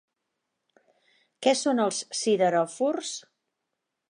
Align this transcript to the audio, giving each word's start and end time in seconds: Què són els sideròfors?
Què 1.47 1.53
són 1.59 1.83
els 1.85 2.01
sideròfors? 2.23 3.17